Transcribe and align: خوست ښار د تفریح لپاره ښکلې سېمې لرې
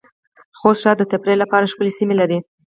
خوست 0.57 0.81
ښار 0.83 0.95
د 0.99 1.03
تفریح 1.11 1.37
لپاره 1.43 1.69
ښکلې 1.71 1.91
سېمې 1.97 2.15
لرې 2.21 2.39